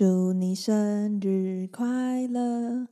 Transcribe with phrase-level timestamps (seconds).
[0.00, 2.86] 祝你生日快乐，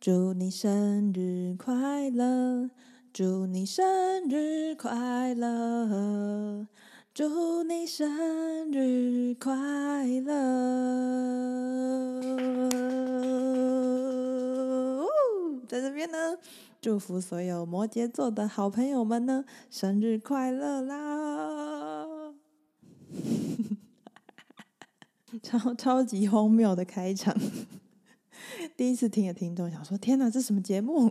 [0.00, 2.70] 祝你生日快乐，
[3.12, 3.84] 祝你生
[4.30, 6.66] 日快乐，
[7.12, 10.32] 祝你生日快乐。
[15.68, 16.38] 在这边呢，
[16.80, 21.23] 祝福所有摩羯座的好朋友们呢，生日快乐啦！
[25.42, 27.34] 超超级荒谬的开场，
[28.76, 31.10] 第一次听的听众想说：“天哪，这什么节目？”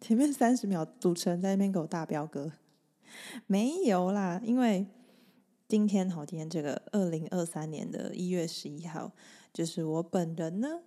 [0.00, 2.52] 前面三十秒主持人在那边给我大飙歌，
[3.46, 4.86] 没有啦，因为
[5.66, 9.10] 今天好，今天这个二零二三年的一月十一号，
[9.52, 10.80] 就是我本人呢，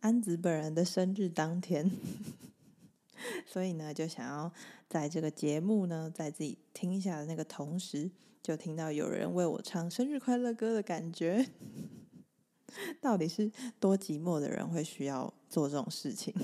[0.00, 1.90] 安子本人的生日当天，
[3.46, 4.52] 所以呢，就想要
[4.86, 8.10] 在这个节目呢，在自己听一下的那个同时，
[8.42, 11.46] 就听到有人为我唱生日快乐歌的感觉。
[13.00, 13.50] 到底是
[13.80, 16.34] 多寂寞的人会需要做这种事情？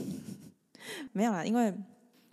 [1.12, 1.74] 没有啦，因为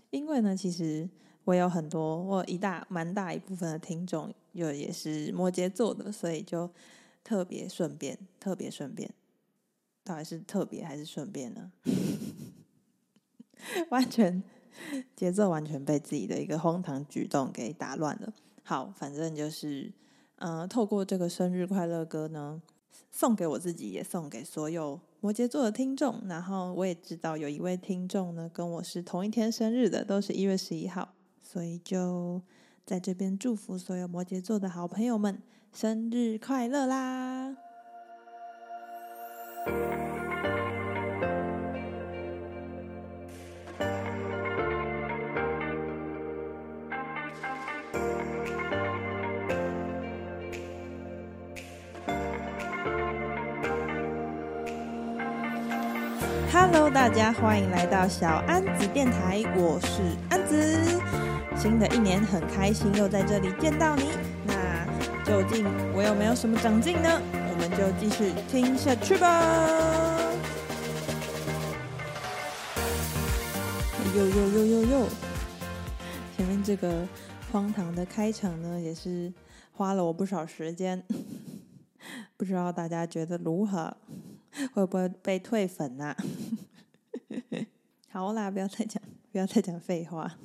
[0.10, 1.10] 因为呢，其实
[1.46, 6.70] 我有很多，我一大蛮大一部分的听众，又也是摩羯座的，所以就
[7.24, 9.14] 特别顺便，特别顺便，
[10.04, 11.72] 到底是特别还是顺便呢？
[13.90, 14.44] 完全
[15.16, 18.34] 节奏完全被自己的一个荒唐举动给打乱了。
[18.64, 19.94] 好，反正就是，
[20.38, 22.62] 嗯、透过这个生日快乐歌呢。
[23.12, 26.22] 送给我自己，也送给所有摩羯座的听众。
[26.28, 32.42] 然后我也知道有一位听众呢，跟我是同一天生日的，都是一月十一号，所以就
[32.86, 37.56] 在这边祝福所有摩羯座的好朋友们生日快乐啦
[56.54, 61.02] ！Hello，大家欢迎来到小安子电台，我是安子。
[61.56, 64.10] 新的一年很开心又在这里见到你。
[64.46, 64.86] 那
[65.24, 65.66] 究竟
[65.96, 67.22] 我有没有什么长进呢？
[67.34, 70.20] 我们就继续听下去吧。
[74.14, 75.08] 呦呦呦呦呦！
[76.36, 77.08] 前面这个
[77.50, 79.32] 荒唐的开场呢，也是
[79.72, 81.02] 花了我不少时间。
[82.36, 83.96] 不知道大家觉得如何？
[84.74, 86.18] 会不会被退粉呐、啊？
[88.10, 89.02] 好啦，不要再讲，
[89.32, 90.38] 不要再讲废话。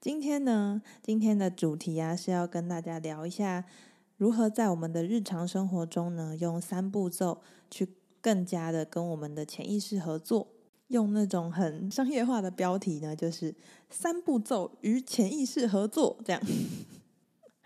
[0.00, 3.64] 今天呢，今天的主题啊是要跟大家聊一下，
[4.16, 7.88] 如何在我们的日常生活中呢，用三步骤去
[8.20, 10.48] 更加的跟我们的潜意识合作。
[10.88, 13.54] 用那种很商业化的标题呢，就是
[13.90, 16.42] 三步骤与潜意识合作，这样。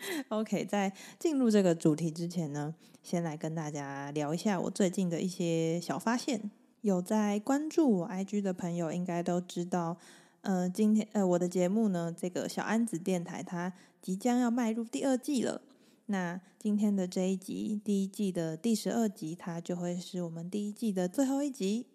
[0.29, 6.51] OK，在进入这个主题之前呢，先来跟大家聊一下我最近的一些小发现。
[6.83, 9.97] 有在关注我 IG 的朋友应该都知道，
[10.43, 13.73] 呃，今天呃我的节目呢，这个小安子电台它
[14.03, 15.63] 即将要迈入第二季了。
[16.07, 21.87] 那今天的这一集，第一季的第十二集，它就会是我们第一季的最后一集。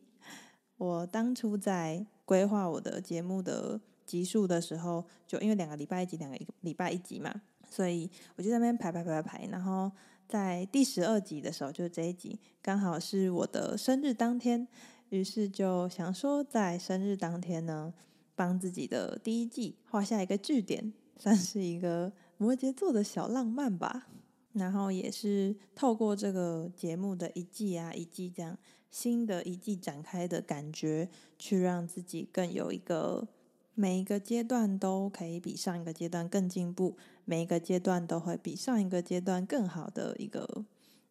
[0.78, 7.42] 我当初在规划我的节目的集数的时候，就因为两个礼拜一集，两个礼拜一集嘛。
[7.70, 9.92] 所以我就在那边排排排排排，然后
[10.28, 14.68] 在第十二集的时候，就是这一集刚好是我的生日当天，
[15.10, 17.94] 于是就想说在生日当天呢，
[18.36, 24.08] 帮自己的第一季画下一个句点，算是一个摩羯座的小浪漫吧。
[24.54, 28.58] 然后也是透过这个节目的一季啊一季这样
[28.90, 31.08] 新的一季展开的感觉，
[31.38, 33.28] 去让自己更有一个。
[33.76, 36.98] 每一个阶段都可以比上一个阶段更进步，
[37.30, 40.66] 每一个阶段都会比上一个阶段更好的一个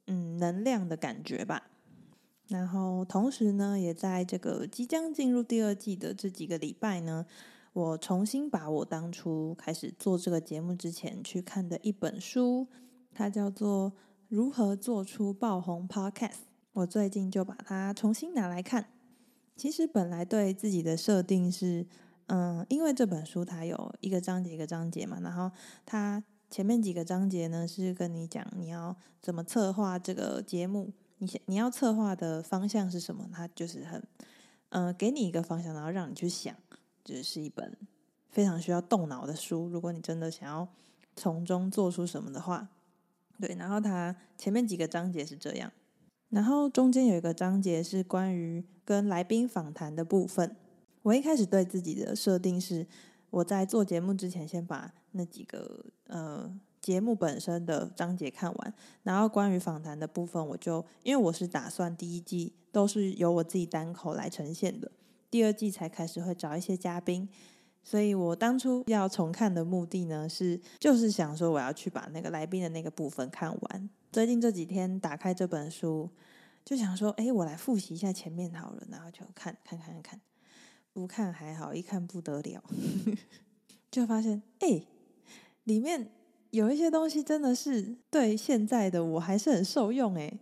[0.09, 1.71] 嗯能量的感觉吧。
[2.49, 7.25] 然后同时呢，也在这个即将进入第二季的这几个礼拜呢，
[7.73, 12.67] 我重新把我当初开始做这个节目之前去看的一本书，
[13.15, 13.93] 它叫做
[14.27, 16.31] 《如何做出爆红 Podcast》。
[16.73, 18.89] 我最近就把它重新拿来看。
[19.55, 21.87] 其实本来对自己的设定是。
[22.29, 25.51] 嗯，因为这本书它有一个章节一个章节嘛，然后
[25.85, 33.29] 它前面几个章节呢是跟你讲你要怎么策划这个节目，你你要策划的方向是什么？
[33.33, 34.03] 它就是很
[34.69, 36.55] 嗯，给你一个方向，然后让你去想，
[37.03, 37.75] 这是一本
[38.29, 39.67] 非常需要动脑的书。
[39.67, 40.69] 如果你真的想要
[41.17, 42.69] 从中做出什么的话，
[43.41, 43.55] 对。
[43.55, 45.73] 然后它前面几个章节是这样，
[46.29, 50.55] 然后中间有一个章节是关于跟来宾访谈的部分。
[51.09, 52.87] 我一开始对自己的设定是，
[53.31, 58.75] 我在做节目之前，先把那几个呃节目本身的章节看完，
[59.05, 64.93] 然后关于访谈的部分，我就因为我是打算第一季都是由我自己单口来呈现的，
[65.31, 67.27] 第二季才开始会找一些嘉宾，
[67.83, 73.89] 所以我当初要重看的目的呢，是就是想说我要去把那个来宾的那个部分看完。
[74.13, 76.11] 最近这几天打开这本书，
[76.67, 80.21] 就想说，哎，我来复习一下前面好了，然后就看看看看，
[80.93, 82.63] 不看还好，一看不得了，
[83.91, 84.83] 就发现，哎，
[85.65, 86.11] 里面。
[86.51, 90.33] 有一些东西真的是对现在的我还是很受用诶。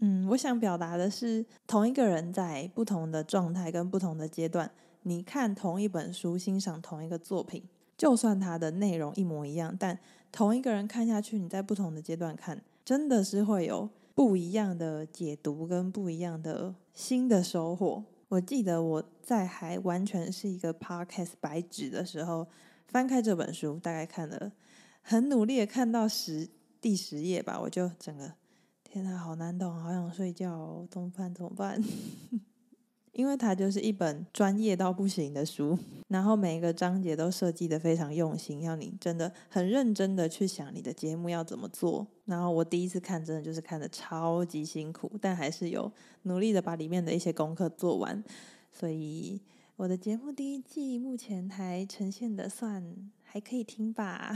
[0.00, 4.70] 嗯，我想表达的是，同一个人在不同的状态跟不同的阶段，
[5.04, 7.62] 你看同一本书，欣赏同一个作品，
[7.96, 9.98] 就算它的内容一模一样，但
[10.30, 18.04] 同一个人看下去，你在不同的阶段看，真的是会有不一样的解读跟不一样的新的收获。
[18.32, 22.48] 我记得我在还完全是一个 podcast 白纸的时候，
[22.86, 24.52] 翻开这本书，大概看了。
[25.02, 26.48] 很努力的看到十
[26.80, 28.32] 第十页吧，我就整个
[28.84, 31.34] 天哪，好难懂，好想睡觉，怎么办？
[31.34, 31.78] 怎么办？
[33.12, 35.78] 因为它就是一本专业到不行的书，
[36.08, 42.06] 然后每一个章节都设计的非常用心，要你真的很认真的去想你的节目要怎么做。
[42.24, 45.92] 然后我第一次看，真的就是看的超级辛苦，但还是有
[46.22, 48.24] 努力的把里面的一些功课做完。
[48.72, 49.40] 所以
[49.76, 54.34] 我的节目第一季目前还呈现的算还可以听吧。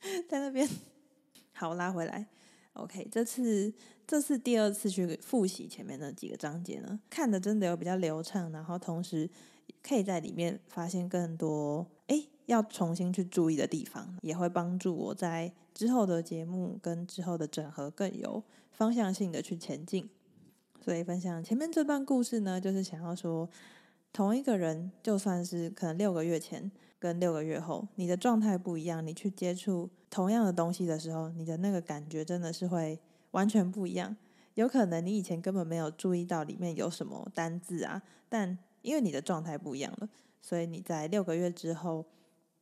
[0.28, 0.66] 在那边，
[1.52, 2.26] 好，拉回来。
[2.74, 3.72] OK，这次
[4.06, 9.28] 这次第二次去复习前面的几个章节呢，看的真的有比较流畅，然后同时
[9.82, 20.08] 可以在里面发现更多诶要重新去注意的地方，也会帮助我在之后的节目跟之后的整合更有方向性的去前进。
[20.80, 23.48] 所以分享前面这段故事呢，就是想要说，
[24.12, 26.72] 同一个人就算是可能六个月前。
[27.02, 32.96] 跟六个月后，你的状态不一样，你去接触同样的东西的时候，你的那个感觉真的是会
[33.32, 34.16] 完全不一样。
[34.54, 40.08] 有可能你以前根本没有注意到里面有什么单字啊，但因为你的状态不一样了，
[40.40, 42.04] 所以你在六个月之后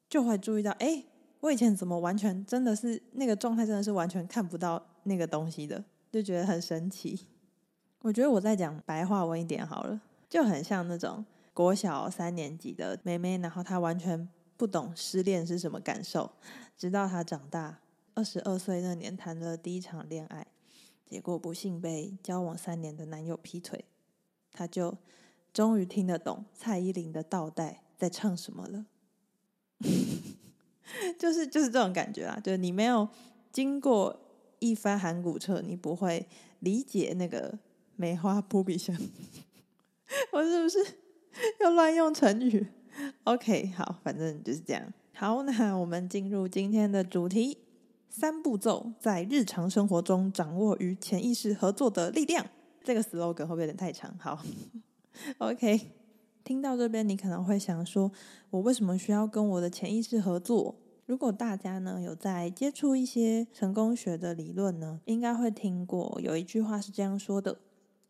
[0.08, 1.04] 就会注意到，哎，
[1.40, 7.26] 我以前怎么完全真的是那个状态，真的是完全看不到那个东西的，就觉得很神奇。
[8.00, 10.00] 我觉得我再讲白话文一点好了，
[10.30, 11.22] 就很像那种。
[11.52, 16.32] 国小三年级的妹妹，然后她完全不懂失恋是什么感受，
[16.76, 17.80] 直到她长大，
[18.14, 20.46] 二十二岁那年谈了第一场恋爱，
[21.04, 23.84] 结果不幸被交往三年的男友劈腿，
[24.52, 24.96] 她就
[25.52, 28.86] 终于听得懂蔡依林的《倒带》在唱什么了，
[31.18, 33.08] 就是就是这种感觉啊，就是你没有
[33.52, 34.20] 经过
[34.60, 36.28] 一番寒骨彻，你不会
[36.60, 37.58] 理解那个
[37.96, 38.96] 梅花扑鼻香，
[40.32, 40.99] 我是不是？
[41.60, 42.66] 又乱用成语，
[43.24, 44.92] OK，好，反正就是这样。
[45.14, 47.58] 好，那我们进入今天的主题：
[48.08, 52.46] 三步骤在日常生活中掌握与潜意识合作的力量。
[52.82, 54.16] 这个 slogan 会不会有点太长？
[54.18, 54.42] 好，
[55.38, 55.92] OK。
[56.42, 58.10] 听到这边，你可能会想说：
[58.48, 60.74] 我为什么需要跟我的潜意识合作？
[61.04, 67.58] 如果大家呢有在接触一些成功学的理论呢，应该会听过有一句话是这样说的：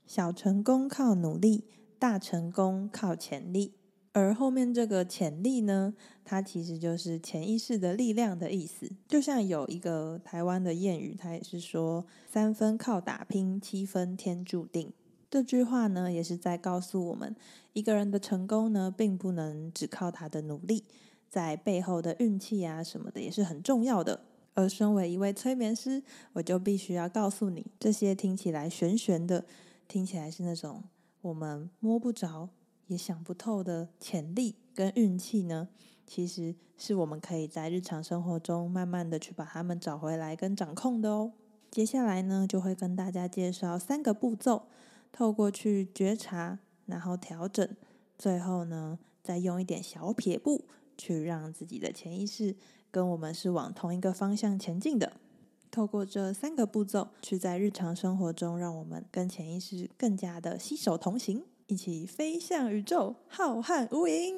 [0.06, 1.64] 小成功靠努力。
[2.00, 3.74] 大成功靠潜力，
[4.12, 5.92] 而后面这个潜力呢，
[6.24, 8.90] 它其实就是潜意识的力量的意思。
[9.06, 14.90] 就像有一个台湾的谚语，它也是说“三分靠打拼，七分天注定”。
[15.30, 17.36] 这句话呢，也是在告诉我们，
[17.74, 20.84] 一个人的成功呢，并不能只靠他的努力，
[21.28, 24.22] 在背后的运气啊什么的也是很重要的。
[24.54, 26.02] 而身为一位催眠师，
[26.32, 29.44] 我就必须要告诉你，这些听起来玄玄的，
[29.86, 30.82] 听起来是那种。
[31.22, 32.48] 我们摸不着
[32.86, 35.68] 也想不透的潜力跟运气呢，
[36.06, 41.32] 其实是我们可以在日常生活中慢慢的去把它们找回来跟掌控的哦。
[41.70, 44.64] 接下来呢，就会跟大家介绍三个步骤，
[45.12, 47.68] 透过去觉察，然后调整，
[48.18, 50.64] 最后呢，再用一点小撇步，
[50.96, 52.56] 去让自己的潜意识
[52.90, 55.19] 跟我们是往同一个方向前进的。
[55.70, 64.34] 透过这三个步骤，去在日常生活中，让我们跟潜意识更加的携手同行，一起飞向宇宙，浩瀚无垠。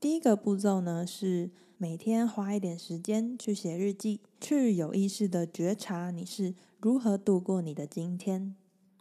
[0.00, 8.56] 第一个步骤呢，是每天花一点时间去写日记，去有意识的觉察你是如何度过你的今天。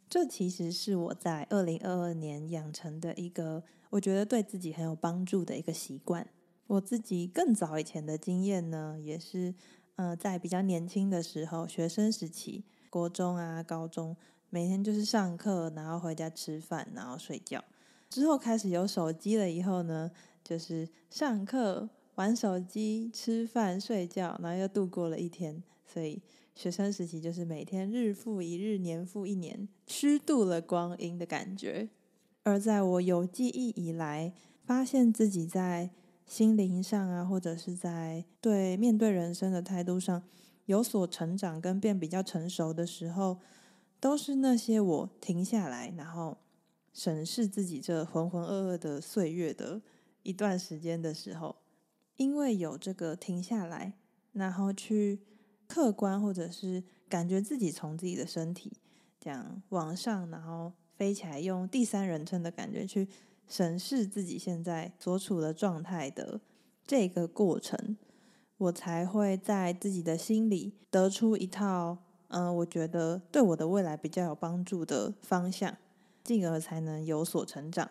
[0.10, 6.28] 这其实是我在二零二二年养成的一个，我觉得对自己很有帮助的一个习惯。
[6.68, 9.56] 我自己更早以前的经验呢，也是。
[10.00, 14.16] 呃，在比较年轻的时候，学生时期，国中啊、高中，
[14.50, 17.62] 每天就是上课，然后回家吃饭，然后睡觉。
[18.10, 20.10] 之后开始有手机了以后呢，
[20.42, 25.62] 就是上课、玩手机、吃饭、睡觉，然后又度过了一天。
[25.86, 26.22] 所以
[26.56, 31.90] 学生时期就是每天日复一日、年复一年，虚度了光阴的感觉。
[32.44, 34.32] 而在我有记忆以来，
[34.64, 35.90] 发现自己在
[36.30, 40.22] 心灵上啊，或者是在对面对人生的态度上
[40.68, 43.40] 有所成长跟变比较成熟的时候，
[44.00, 46.38] 都是那些我停下来，然后
[46.94, 49.82] 审视自己这浑浑噩噩的岁月的
[50.22, 51.56] 一段时间的时候。
[52.18, 53.94] 因为有这个停下来，
[54.34, 55.22] 然后去
[55.68, 58.74] 客观或者是感觉自己从自己的身体
[59.20, 63.08] 这样往上，然后飞起来，用第三人称的感觉去
[63.50, 66.40] 审视自己现在所处的状态的
[66.86, 67.98] 这个过程，
[68.58, 71.98] 我才会在自己的心里得出一套，
[72.30, 75.76] 嗯、我觉得对我的未来比较有帮助的方向，
[76.24, 77.90] 进而才能有所成长。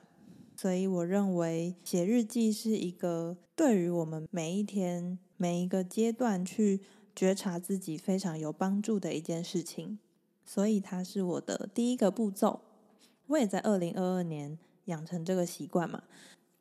[0.56, 6.80] 所以，我认为写日记是一个对于我们每一天、每一个阶段去
[7.14, 9.98] 觉察自己非常有帮助的一件事情。
[10.44, 12.60] 所以，它是我的第一个步骤。
[13.28, 16.02] 我也在二零二二年养成这个习惯嘛。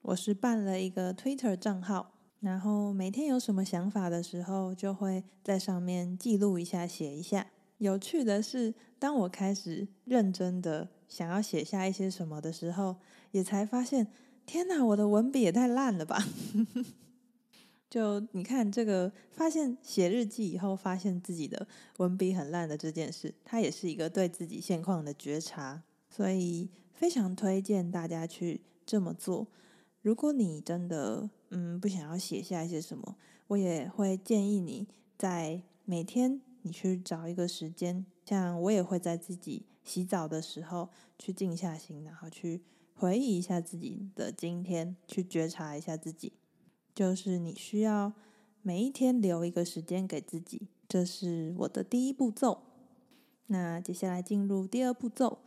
[0.03, 7.48] 我是办了一个 Twitter 账号，然后每天有什么想法的时候，就会在上面记录一下、写一下。
[7.79, 12.96] 有趣的是，当我开始认真的想要写下一些什么的时候，
[13.31, 14.07] 也才发现，
[14.46, 16.24] 天哪，我的文笔也太烂了吧！
[17.89, 21.67] 就你看这个，发现写日记以后，发现自己的
[21.98, 29.48] 文笔很烂的这件事，它也是一个对自己现况的觉察，所以非常推荐大家去这么做。
[30.01, 33.16] 如果你真的嗯不想要写下一些什么，
[33.48, 34.88] 我也会建议你
[35.18, 36.42] 在每天。
[36.63, 42.62] 你去找一个时间，像我也会在自己洗澡的时候去静下心，然后去
[42.94, 46.34] 回忆一下自己的今天，去觉察一下自己。
[46.94, 48.12] 就是你需要
[48.62, 52.63] 每一天留一个时间给自己，这是我的第一步骤。
[53.46, 55.39] 那接下来进入第二步骤。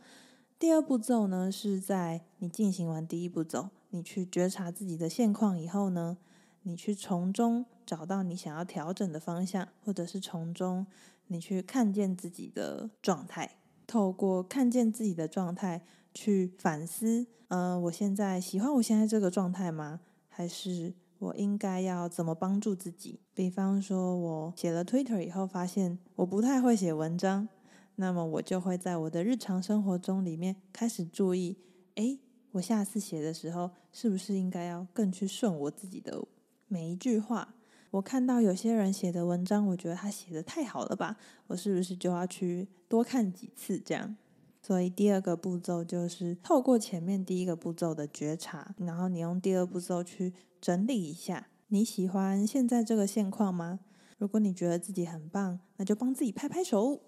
[0.61, 6.19] 第二步骤呢，是在你进行完第一步骤，你去觉察自己的现况以后呢，
[6.61, 10.85] 你去从中找到你想要调整的方向，或者是从中
[11.25, 13.55] 你去看见自己的状态，
[13.87, 15.81] 透过看见自己的状态
[16.13, 20.01] 去反思，呃，我现在喜欢我现在这个状态吗？
[20.29, 23.19] 还是我应该要怎么帮助自己？
[23.33, 27.49] 比方说，我写了 Twitter 以后，发现我不太会写文章，
[27.95, 31.57] 那么我就会在我的日常生活中里面开始注意，
[31.95, 32.19] 诶，
[32.53, 36.23] 我下次写的时候，是不是应该要更去顺我自己的？
[36.67, 37.55] 每一句话，
[37.91, 41.17] 我看到有些人写的文章，我觉得他写的太好了吧？
[41.47, 44.15] 我是不是就要去多看几次这样？
[44.61, 53.79] 所以第二个步骤就是透过前面第一个步骤的觉察，然后你用第二步骤去整理一下，你喜欢现在这个现况吗？
[54.17, 57.01] 如果你觉得自己很棒，那就帮自己拍拍手。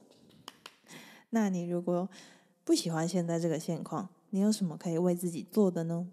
[1.33, 2.07] 那你如果
[2.63, 6.07] 不喜欢现在这个现况，你有什么可以为自己做的呢？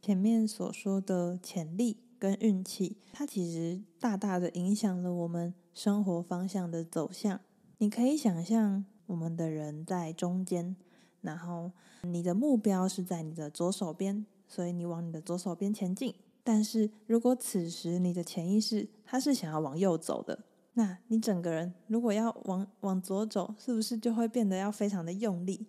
[0.00, 1.98] 前面所说的潜力。
[2.16, 7.38] 跟运气，它其实大大的影响了我们生活方向的走向。
[7.76, 10.74] 你可以想象，我们的人在中间，
[11.20, 16.14] 然后你的目标是在你的左手边，所以你往你的左手边前进。
[16.42, 20.38] 但是如果此时你的潜意识它是想要往右走的，
[20.74, 25.66] 那你整个人如果要往往左走，是不是就会变得要非常的用力？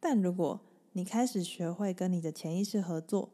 [0.00, 0.60] 但如果
[0.92, 3.32] 你开始学会跟你的潜意识合作，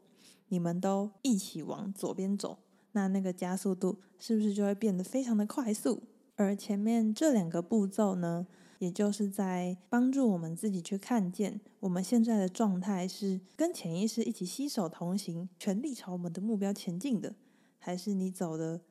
[0.49, 2.59] 你们都一起往左边走，
[2.91, 6.03] 那那个加速度是不是就会变得非常的快速？
[6.35, 8.45] 而前面这两个步骤呢，
[8.79, 17.35] 也就是在帮助我们自己去看见我们现在的状态是跟潜意识一起携手同行，全力朝我们的目标前进的，
[17.79, 18.81] 还是你走的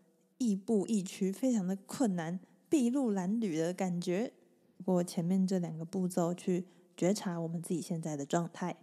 [0.42, 4.32] 亦步亦趋，非常的困难，筚路蓝缕的感觉？
[4.78, 8.76] 不过前面这两个步骤去觉察我们自己现在的状态。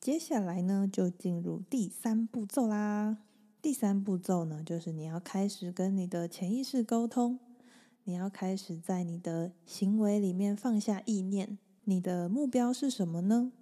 [0.00, 3.18] 接下来呢，就进入第三步骤啦。
[3.60, 7.38] 第三步骤呢，就是你要开始跟你的潜意识沟通，
[8.04, 11.58] 你要开始在你的行为里面放下意念。
[11.84, 13.52] 你的目标是什么呢？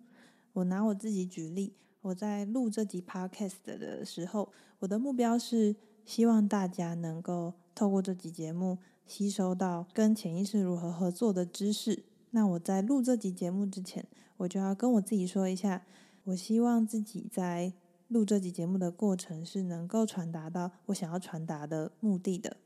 [0.54, 5.76] 我拿我自己举例，我在录这集 Podcast 的时候，我的目标是
[6.10, 12.02] 希望大家能够透过这集节目吸收到跟潜意识如何合作的知识。
[12.32, 14.04] 那我在录这集节目之前，
[14.38, 15.84] 我就要跟我自己说一下。
[16.24, 17.72] 我希望自己在
[18.08, 22.56] 录这集节目的过程是能够传达到我想要传达的目的的。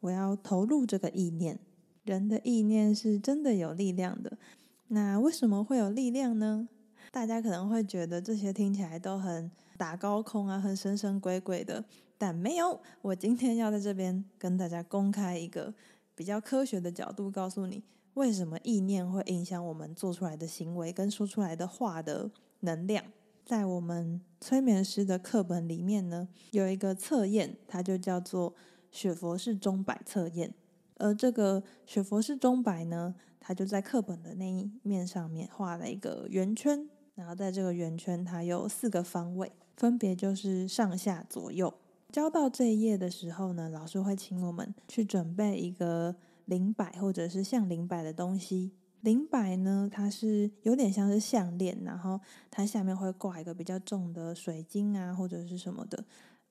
[0.00, 1.58] 我要投入这个意念，
[2.04, 4.38] 人的意念是真的有力量的。
[4.86, 6.66] 那为什么会有力量呢？
[7.10, 11.84] 大家可能会觉得这些听起来都很打高空啊，很神神鬼鬼的。
[12.18, 12.78] 但没有。
[13.00, 15.72] 我今天要在这边跟大家公开一个
[16.14, 17.82] 比较科学的角度，告诉你
[18.14, 23.04] 为什么意念会影响我们做出来的行为跟说出来的话的能量。
[23.46, 28.54] 在我们催眠师的课本里面呢，有一个测验，它就叫做
[28.90, 30.52] 雪佛氏钟摆测验。
[30.96, 41.72] 而这个雪佛氏钟摆呢，它就在课本的那一面上面画了一个圆圈，然后在这个圆圈它有四个方位，分别就是上下左右。
[42.10, 48.72] 交到这一页的时候呢，老师会请我们去准备一个灵摆或者是像灵摆的东西。
[49.00, 56.04] 灵摆呢，它是有点像是项链，然后它下面会挂一个比较重的水晶啊或者是什么的。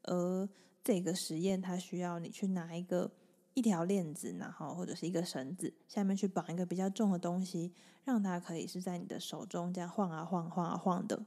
[0.03, 0.47] 而
[0.83, 3.11] 这个实验它需要你去拿一个。
[3.53, 7.73] 一条链子，然后或者是一个绳子，下面去绑一个比较重的东西，
[8.03, 11.25] 让它可以是在你的手中这样晃啊晃、晃啊晃的。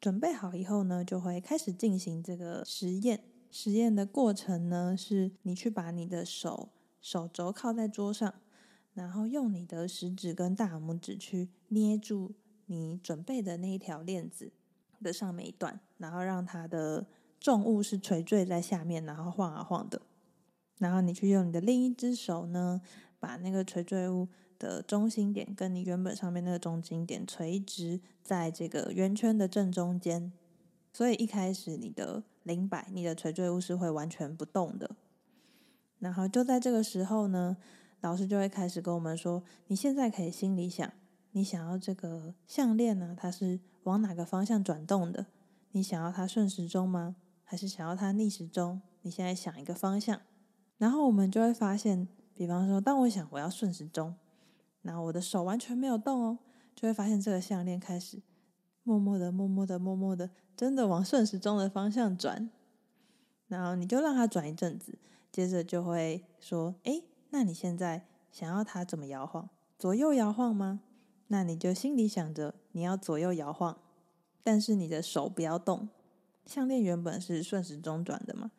[0.00, 3.20] 准备好以后呢，就会开始进行这个实验。
[3.50, 6.68] 实验的过程呢，是你去把你的手
[7.00, 8.34] 手肘靠在桌上，
[8.94, 12.34] 然后用你的食指跟大拇指去捏住
[12.66, 14.52] 你准备的那一条链子
[15.02, 17.06] 的上面一段，然后让它的
[17.38, 20.02] 重物是垂坠在下面，然后晃啊晃的。
[20.78, 22.80] 然后你去用你的另一只手呢，
[23.18, 30.32] 把那个垂坠物的中心点跟你原本上面那个中心点垂直在这个圆圈的正中间。
[30.96, 34.96] 所以一开始你的灵摆、你的垂坠物是会完全不动的。
[35.98, 37.58] 然后就在这个时候呢，
[38.00, 40.90] 老师就会开始跟我们说：你现在可以心里想，
[41.32, 45.26] 你想要这个项链呢，它是往哪个方向转动的？
[45.72, 47.16] 你想要它顺时钟吗？
[47.44, 48.80] 还是想要它逆时钟？
[49.02, 50.22] 你现在想一个方向。
[50.78, 54.14] 然后我们就会发现，比方说，当我想我要顺时钟，
[54.80, 56.38] 然后我的手完全没有动哦，
[56.74, 58.22] 就会发现这个项链开始
[58.86, 62.48] 默默的、默默的、默默的，真的往顺时钟的方向转。
[63.48, 64.96] 然后你就让它转一阵子，
[65.32, 69.50] 接着就会说：“诶，那你现在想要它怎么摇晃？
[69.76, 70.82] 左右摇晃吗？
[71.26, 73.76] 那你就心里想着你要左右摇晃，
[74.44, 75.88] 但是你的手不要动。
[76.44, 78.52] 项链原本是顺时钟转的嘛。”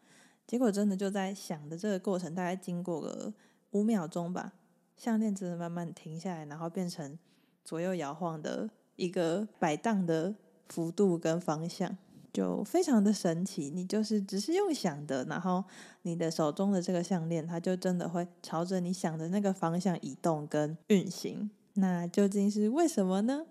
[0.46, 3.34] 结果真的就在想的这个过程，大概经过个
[3.72, 4.52] 五秒钟吧，
[4.98, 7.18] 项链真的慢慢停下来，然后变成
[7.64, 10.36] 左右摇晃的一个摆荡的
[10.68, 11.98] 幅度跟方向，
[12.34, 13.70] 就非常的神奇。
[13.70, 15.64] 你就是只是用想的，然后
[16.02, 21.50] 你的手中的这个项链，它就真的会朝着你想的那个方向移动跟运行。
[21.76, 23.46] 那究竟是为什么呢？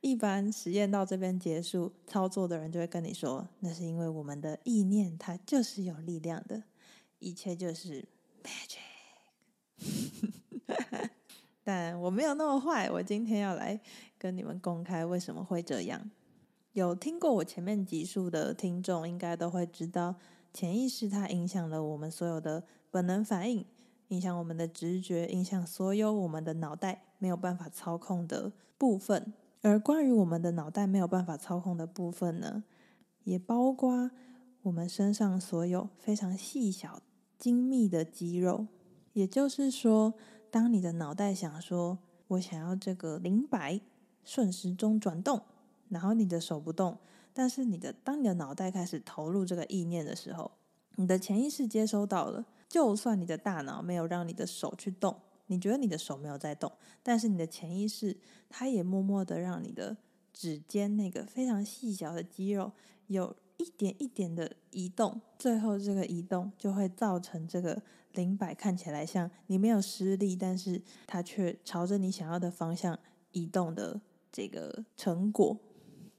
[0.00, 6.62] 一般实验到这边结束，操作的人就会跟你说：“那是因为我们的意念它就是有力量的，
[7.18, 8.08] 一切就是
[8.42, 8.78] magic。
[11.68, 13.78] ”但我没有那么坏，我今天要来
[14.16, 16.10] 跟你们公开为什么会这样。
[16.72, 20.14] 有听过我前面集数的听众，应该都会知道，
[20.50, 23.66] 潜意识它影响了我们所有的本能反应，
[24.08, 29.34] 影响我们的直觉，影响所有我们的脑袋没有办法操控的部分。
[29.60, 32.64] 而关于我们的脑袋没有办法操控的部分呢，
[33.24, 34.10] 也包括
[34.62, 37.02] 我们身上所有非常细小、
[37.36, 38.68] 精密的肌肉。
[39.14, 40.14] 也就是说，
[40.50, 43.80] 当你的脑袋想说“我想要这个灵摆
[44.24, 45.42] 顺时钟转动”，
[45.88, 46.98] 然后你的手不动，
[47.32, 50.50] 但是你的当你的脑袋开始投入这个意念的时候，
[50.96, 55.16] 你的潜意识接收到了，就算你的大脑没有让你的手去动。
[55.50, 56.70] 你觉得你的手没有在动，
[57.02, 58.14] 但是你的潜意识，
[58.50, 59.96] 它也默默的让你的
[60.34, 62.70] 指尖那个非常细小的肌肉
[63.06, 67.80] 有一点一点的移动，最后这个移动就会造成这个
[68.12, 72.98] 灵摆看起来像你没有施力，但是它却朝着你想要的方向
[73.32, 74.00] 移动的
[74.32, 75.58] 这个成果。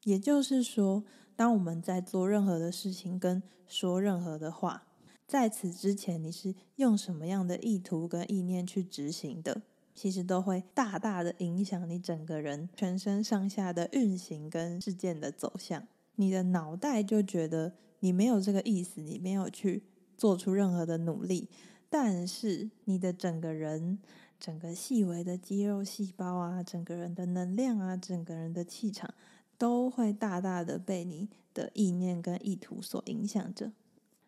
[0.04, 1.04] 也就是说，
[1.36, 4.86] 当我们在做任何的事情跟说任何的话。
[5.28, 9.62] 在此之前，你是用什么样的意图跟意念去执行的？
[9.94, 15.86] 其实都会大大的影响你整个人全身上下的运行跟事件的走向。
[16.16, 19.84] 你的脑袋就觉得你没有这个意思，你没有去
[20.18, 21.48] 做出任何的努力，
[21.90, 24.00] 但是你的整个人、
[24.40, 29.14] 整个细微的肌肉细胞啊，整个人的能量啊，整个人的气场，
[29.58, 33.72] 都会大大的被你的意念跟意图所影响着。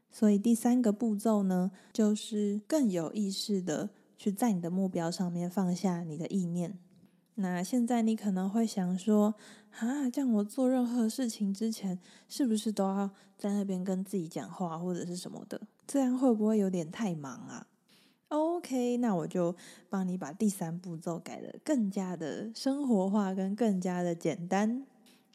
[0.10, 6.78] 所以第三个步骤呢，就是更有意识的去在你的目标上面放下你的意念。
[7.36, 9.36] 那现在你可能会想说，
[9.80, 15.62] 啊，这样我做任何事情之前，是不是都要在那边跟自己讲话或者是什么的？
[15.88, 17.68] 这样会不会有点太忙啊
[18.30, 19.56] ？OK，那我就
[19.90, 24.86] 帮你把第三步骤改得更加的生活化跟更加的简单，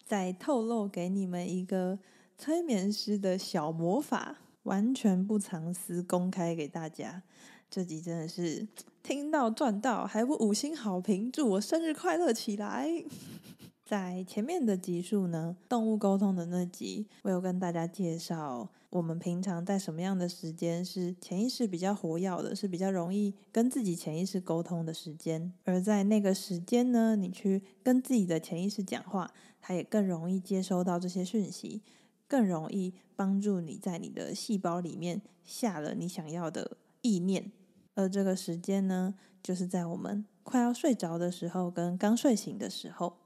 [0.05, 1.99] 再透露给你们一个
[2.39, 4.39] 催眠师的小魔法。
[4.67, 7.23] 完全不藏私，公开给大家。
[7.71, 8.67] 这集真的是
[9.07, 12.91] 听到赚到，还不五星好评，祝我生日快乐起来！
[13.87, 25.53] 在前面的集数呢，动物沟通的那集，我有跟大家介绍，我们平常在什么样的时间是潜意识比较活跃的，是比较容易跟自己潜意识沟通的时间。
[25.63, 31.81] 而在那个时间呢，你去跟自己的潜意识讲话，它也更容易接收到这些讯息，
[32.27, 37.53] 更容易帮助你在你的细胞里面下了你想要的意念。
[37.97, 43.17] 而这个时间呢，就是在我们快要睡着的时候，跟刚睡醒的时候。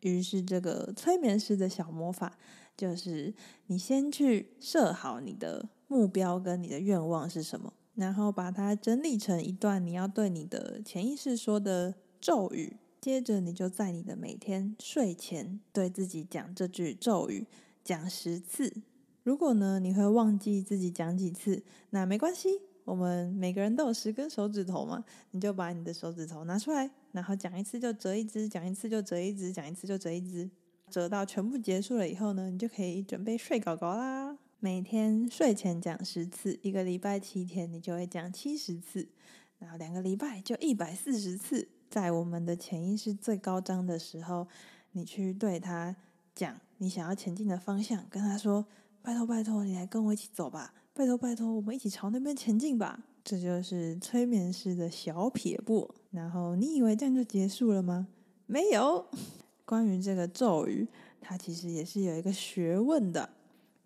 [0.00, 2.38] 于是，这个催眠师的小魔法
[2.76, 3.34] 就是：
[3.66, 12.76] 你先去设好你的目标跟你的愿望是什么，然后把它整理成一段你要对你的潜意识说的咒语。
[13.00, 17.46] 接着，你就在你的每天睡前对自己讲这句咒语，
[17.84, 18.72] 讲十次。
[19.24, 22.60] 如果呢，你会忘记自己讲几次，那没关系。
[22.88, 30.48] 我们每个人都有十根手指头嘛，你就把你的手指头拿出来，然后讲一次就折一只，讲一次就折一只，讲一次就折一只，
[30.88, 34.38] 折到全部结束了以后呢，你就可以准备睡狗狗啦。
[34.58, 39.06] 每天睡前讲十次，一个礼拜七天，你就会讲七十次，
[39.58, 41.68] 然后两个礼拜就一百四十次。
[41.90, 44.48] 在我们的潜意识最高张的时候，
[44.92, 45.94] 你去对他
[46.34, 48.64] 讲你想要前进的方向，跟他说
[49.02, 52.98] ：“拜托拜托，你来跟我一起走吧。”拜托拜托，我们一起朝那边前进吧！
[53.22, 55.88] 这就是催眠师的小撇步。
[56.10, 58.08] 然后你以为这样就结束了吗？
[58.46, 59.06] 没有。
[59.64, 60.88] 关于这个咒语，
[61.20, 63.30] 它其实也是有一个学问的。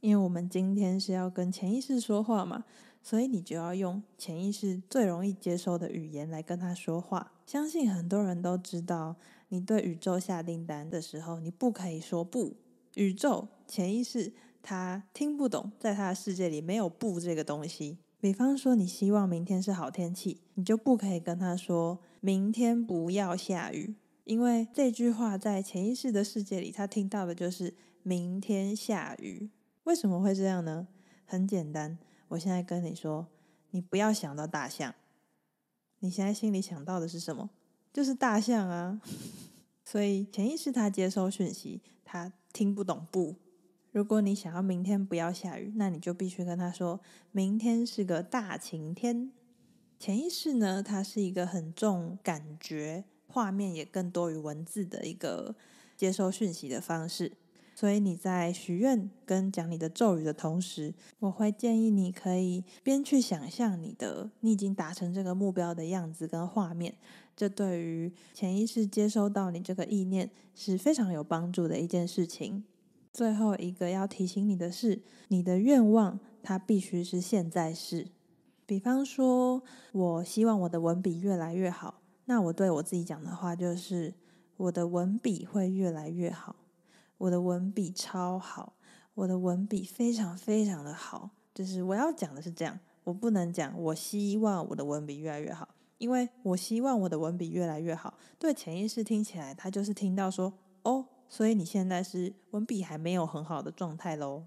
[0.00, 2.64] 因为我们今天是要跟潜意识说话嘛，
[3.02, 7.32] 所以你就要用潜意识最容易接收的语言来跟他说话。
[7.44, 9.16] 相信很多人都知道，
[9.50, 12.54] 你对宇宙下订单的时候，你不可以说不。
[12.94, 14.32] 宇宙潜意识。
[14.62, 17.98] 他听不懂，在他的世界里没有“不”这个东西。
[18.20, 29.50] 比方说，你希望明天是好天气，你就不可以跟他说“明天不要下雨”，因为这句话在潜意识的世界里，他听到的就是“明天下雨”。
[29.82, 30.86] 为什么会这样呢？
[31.26, 31.98] 很简单，
[32.28, 33.26] 我现在跟你说，
[33.72, 34.94] 你不要想到大象，
[35.98, 37.50] 你现在心里想到的是什么？
[37.92, 39.00] 就是大象啊。
[39.84, 43.34] 所以潜意识他接收讯息，他听不懂“不”。
[43.92, 46.98] 如果你想要明天不要下雨，那你就必须跟他说，
[47.30, 49.30] 明天是个大晴天。
[49.98, 55.54] 潜意识呢，它是一个很重感觉、画面也更多于文字的一个
[55.94, 57.32] 接收讯息的方式。
[57.74, 66.94] 所以你在许愿跟讲你的咒语的同时，我会建议你可以边去想象你的你已经达成这个目标的样子跟画面，
[67.36, 72.64] 这对于潜意识接收到你这个意念是非常有帮助的一件事情。
[73.12, 78.08] 最后一个要提醒你的是，你的愿望它必须是现在式。
[78.64, 84.14] 比方说，我希望我的文笔越来越好，那我对我自己讲的话就是：
[84.56, 86.56] 我的文笔会越来越好，
[87.18, 88.72] 我的文笔超好，
[89.12, 91.30] 我的文笔非常非常的好。
[91.54, 101.08] 就是我要讲的是这样，我不能讲我希望我的文笔越来越好，因为我希望我的文笔越来越好，对潜意识听起来，他就是听到说哦。
[101.32, 104.44] 所以你现在是文笔还没有很好的状态喽。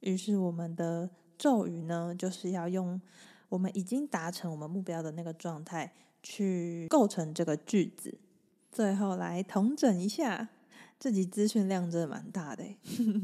[0.00, 3.00] 于是我们的咒语呢，就是要用
[3.48, 8.18] 我们已经达成我们目标的那个状态去构成这个句子。
[8.72, 10.48] 最后来统整一下，
[10.98, 12.64] 这集资讯量真的蛮大的。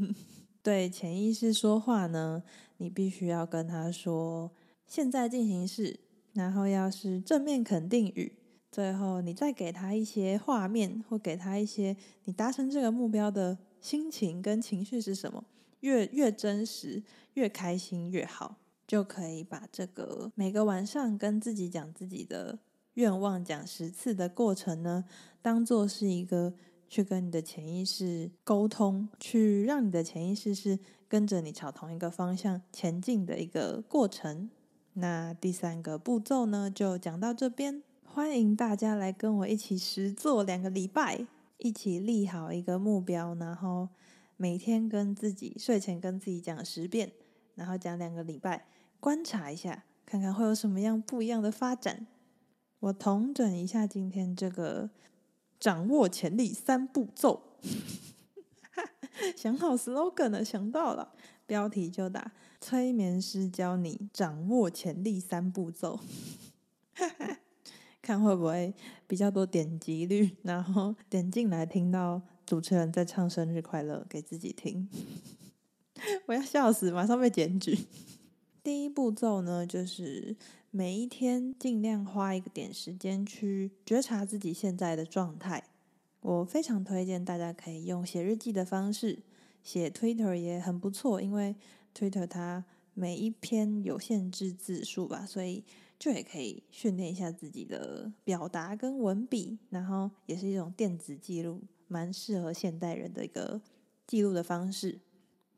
[0.63, 2.41] 对潜意识说话呢，
[2.77, 4.49] 你必须要跟他说
[4.85, 5.99] 现在进行式，
[6.31, 8.37] 然后要是正面肯定语。
[8.71, 15.43] 最后，你再给他一些画面，或给他一些你达成这个目标的心情跟情绪是什么？
[15.79, 17.01] 越越真实，
[17.35, 22.59] 越开心越好，就可以把这个每个晚上跟自己讲自己的
[22.95, 25.05] 愿望讲十次的过程呢，
[25.41, 26.53] 当做是一个
[26.89, 30.77] 去跟你的潜意识沟通，去让你的潜意识是
[31.07, 34.49] 跟着你朝同一个方向前进的一个过程。
[34.93, 37.83] 那第三个步骤呢，就讲到这边。
[38.17, 41.27] 欢迎大家来跟我一起实做两个礼拜，
[41.59, 43.89] 一起立好一个目标，然后
[44.37, 47.11] 每天跟自己睡前跟自己讲十遍，
[47.53, 48.65] 然后讲两个礼拜，
[48.99, 52.07] 观察一下，看看会有什么样不一样的发展。
[52.79, 54.89] 我统整一下今天这个
[55.59, 57.43] 掌握潜力三步骤，
[59.35, 61.13] 想好 slogan 了，想到了，
[61.45, 65.99] 标题就打催眠师教你掌握潜力三步骤。
[68.07, 68.73] 看会不会
[69.05, 74.87] 比较多点击率，然后点进来听到主持人在唱生日快乐给自己听，
[76.25, 77.77] 我要笑死，马上被检举。
[78.63, 80.37] 第一步骤呢，就是
[80.71, 85.65] 每一天尽量花一个点时间去觉察自己现在的状态。
[86.21, 89.19] 我非常推荐大家可以用写日记的方式，
[89.61, 91.57] 写 Twitter 也很不错，因为
[91.93, 95.65] Twitter 它每一篇有限制字数吧，所以
[95.99, 103.61] 就也可以训练一下自己的表达跟文笔，然后也是一种电子记录，蛮适合现代人的一个
[104.05, 104.99] 记录的方式。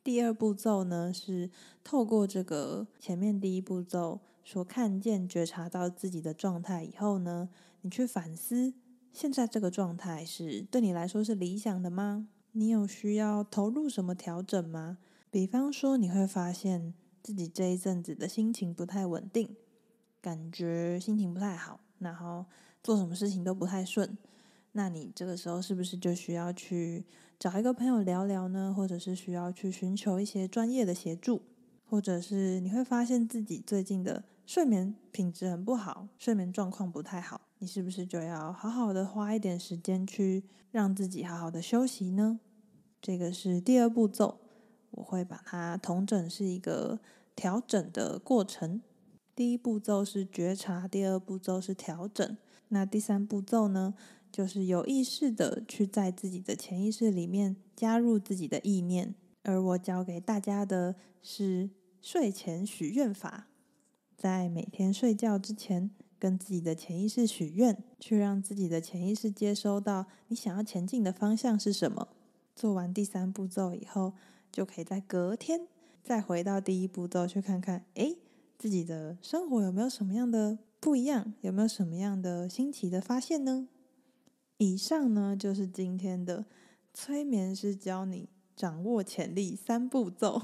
[0.03, 1.49] 第二步骤呢，是
[1.83, 7.49] 透过这个前面第一步骤所看见、觉察到自己的状态以后呢，
[7.81, 8.73] 你去反思，
[9.11, 12.29] 现在这个状态是对你来说是理想的吗？
[12.53, 14.97] 你有需要投入什么调整吗？
[15.29, 19.55] 比方说，你会发现自己这一阵子的心情不太稳定，
[20.21, 22.45] 感觉心情不太好，然后
[22.83, 24.17] 做什么事情都不太顺。
[24.73, 27.03] 那你这个时候是不是就需要去
[27.39, 28.73] 找一个朋友聊聊呢？
[28.75, 31.41] 或者是需要去寻求一些专业的协助？
[31.85, 42.39] 或者是你会发现自己最近的睡眠品质很不好，睡眠状况不太好，你是不是就要好好的花一点时间去让自己好好的休息呢？
[43.01, 44.39] 这个是第二步骤，
[44.91, 46.99] 我会把它统整是一个
[47.35, 48.81] 调整的过程。
[49.39, 52.35] 第一步骤是觉察，第二步骤是调整，
[52.67, 53.93] 那第三步骤呢？
[54.29, 61.69] 就是有意识的去在自己的潜意识里面加入自己的意念，而我教给大家的是
[62.01, 63.47] 睡前许愿法，
[64.17, 72.09] 在每天睡觉之前跟自己的潜意识许愿，去让自己的潜意识接收到你想要前进的方向是什么。
[72.53, 74.11] 做完第三步骤以后，
[74.51, 75.61] 就可以在隔天
[76.03, 78.17] 再回到第一步骤去看看，诶，
[78.59, 83.69] 自己的生活有没有什么样的不一样，有没有什么样的新奇的发现呢？
[84.57, 86.45] 以上呢，就是今天的
[86.93, 90.41] 催眠师教你掌握潜力三步骤。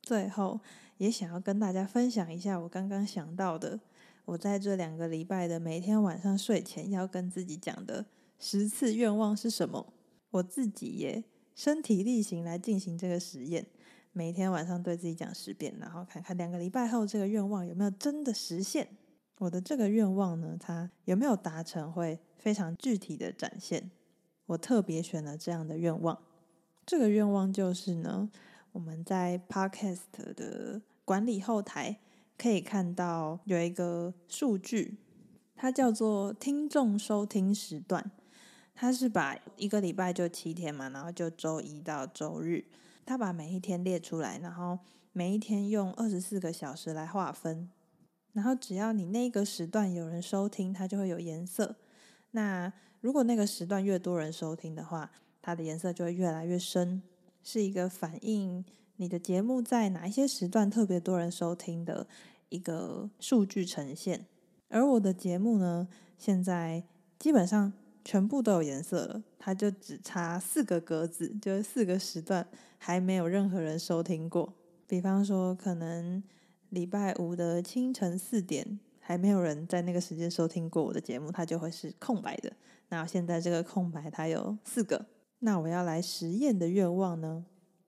[0.00, 0.60] 最后，
[0.98, 3.80] 也想要跟大家分享一下我刚刚想到的，
[4.24, 8.06] 我在这两个礼拜的每天晚上睡前要跟自己讲的
[8.38, 9.92] 十次愿望是什么。
[10.30, 11.24] 我自己也
[11.56, 13.66] 身体力行来进行这个实验，
[14.16, 18.88] 每天晚上对自己讲十遍，然后看看两个礼拜后这个愿望有没有真的实现。
[19.36, 23.90] 我的这个愿望呢，它有没有达成会非常具体的展现，
[24.46, 26.18] 我特别选了这样的愿望。
[26.86, 28.30] 这个愿望就是呢，
[28.72, 31.98] 我们在 Podcast 的管理后台
[32.38, 34.96] 可以看到有一个数据，
[35.54, 38.10] 它叫做听众收听时段。
[38.74, 42.64] 它是把一个礼拜就七天嘛，然后就周一到周日，
[43.06, 44.80] 他把每一天列出来，然后
[45.12, 47.70] 每一天用二十四个小时来划分，
[48.32, 51.76] 然后只要你那个时段有人收听，它就会有颜色。
[52.32, 57.00] 那如果那个时段越多人收听的话，它的颜色就会越来越深，
[57.42, 58.64] 是一个反映
[58.96, 62.08] 你的节目在哪一些时段特别多人收听的
[62.48, 64.26] 一个数据呈现。
[64.68, 65.86] 而我的节目呢，
[66.18, 66.82] 现在
[67.18, 67.72] 基本上
[68.06, 74.54] 全部都有颜色了，它就只差四个格子，就是四个时段还没有任何人收听过。
[74.86, 76.22] 比方说，可能
[76.70, 78.78] 礼拜五的清晨四点。
[79.08, 82.52] 还没有人在那个时间收听过我的节目，它就会是空白的。
[82.88, 85.06] 那现在这个空白它有四个，
[85.38, 87.44] 那我要来实验的愿望呢，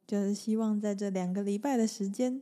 [0.07, 2.41] 就是希望在这两个礼拜的时间，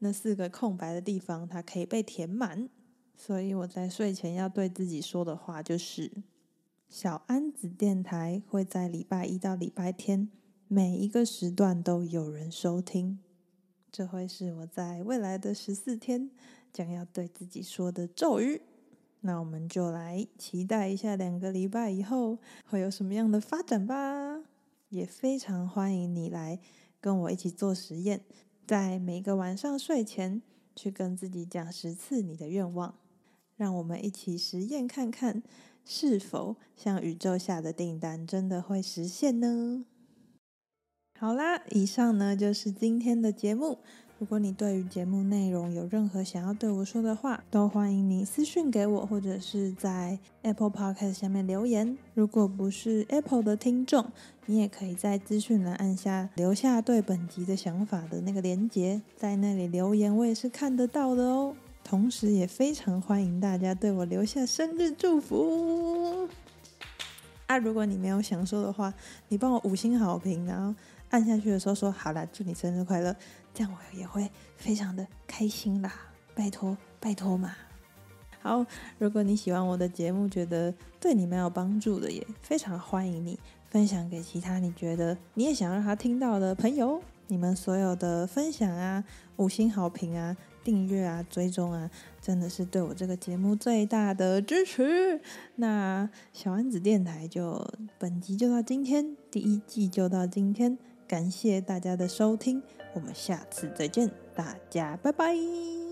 [0.00, 2.68] 那四个空白的地方它可以被填满。
[3.16, 6.10] 所以我在睡前要对自己说的话就是：
[6.88, 10.28] 小安子电台会在礼拜一到礼拜天
[10.68, 13.18] 每一个时段都有人收听，
[13.90, 16.30] 这会是我在未来的十四天。
[16.72, 18.60] 将要对自己说的咒语，
[19.22, 24.42] 那我们就来期待一下两个礼拜以后会有什么样的发展吧。
[24.90, 26.60] 也非常欢迎你来
[27.00, 28.20] 跟我一起做实验，
[28.66, 30.42] 在每个晚上睡前
[30.74, 32.94] 去跟自己讲十次你的愿望，
[33.56, 35.42] 让我们一起实验看看，
[35.88, 39.84] 是否向宇宙下的订单真的会实现呢？
[41.18, 43.78] 好啦，以上呢就是今天的节目。
[44.18, 51.96] 如果你对于节目内容有任何想要对我说的话，都欢迎你私讯给我，或者是在 Apple Podcast 下面留言。
[52.14, 54.10] 如果不是 Apple 的听众，
[54.46, 61.54] 你也可以在资讯栏按下留下对本集的想法的那个连接，在那里留言，我也是看得到的哦。
[61.86, 66.28] 同时，也非常欢迎大家对我留下生日祝福。
[67.46, 68.92] 啊，如果你没有想说的话，
[69.28, 70.74] 你帮我五星好评，然后
[71.10, 73.14] 按下去的时候说“好啦，祝你生日快乐”。
[73.54, 75.92] 这样我也会非常的开心啦，
[76.34, 77.54] 拜托拜托嘛。
[78.40, 78.66] 好，
[78.98, 83.38] 如果你喜欢我的节目，觉得对你们有帮助的，也非常欢迎你
[83.70, 87.00] 分享给其他你觉得你也想让他听到的朋友。
[87.28, 89.04] 你们所有的分享啊、
[89.36, 91.88] 五星好评啊，订阅啊、追踪啊，
[92.20, 95.20] 真的是对我这个节目最大的支持。
[95.54, 97.64] 那小丸子电台就
[98.00, 100.76] 本集就到今天，第一季就到今天，
[101.06, 102.60] 感谢大家的收听，
[102.94, 105.85] 我们下次再见，大家拜拜。